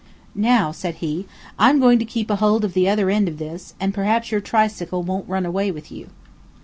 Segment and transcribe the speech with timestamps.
[0.33, 1.27] "Now," said he,
[1.59, 5.03] "I'm going to keep hold of the other end of this, and perhaps your tricycle
[5.03, 6.09] won't run away with you."